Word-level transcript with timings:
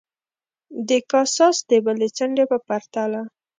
د 0.87 0.89
کاساس 1.11 1.57
د 1.69 1.71
بلې 1.85 2.07
څنډې 2.17 2.45
په 2.51 2.57
پرتله. 2.67 3.21